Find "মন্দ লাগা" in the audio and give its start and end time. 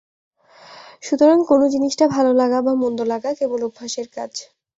2.75-3.31